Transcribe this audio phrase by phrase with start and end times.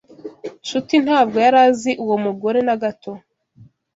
[0.63, 3.11] Nshuti ntabwo yari azi uwo mugore na gato.